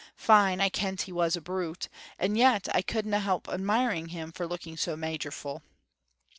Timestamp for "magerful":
4.97-5.61